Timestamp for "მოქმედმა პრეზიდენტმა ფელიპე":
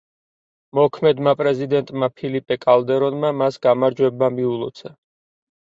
0.79-2.59